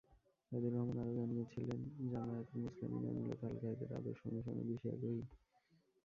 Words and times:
সাইদুর 0.45 0.73
রহমান 0.73 0.97
আরও 0.99 1.13
জানিয়েছিলেন, 1.15 1.79
জামায়াতুল 2.11 2.57
মুসলেমিন 2.63 3.15
মূলত 3.15 3.41
আল-কায়েদার 3.43 3.97
আদর্শ 3.99 4.21
অনুসরণে 4.27 4.63
বেশি 4.69 4.87
আগ্রহী। 4.89 5.21